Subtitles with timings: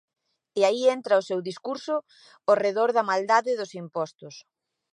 [0.59, 1.95] E aí entra o seu discurso
[2.49, 4.35] ao redor da maldade dos impostos.